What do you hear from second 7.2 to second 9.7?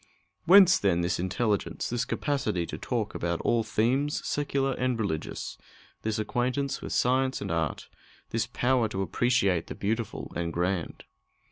and art this power to appreciate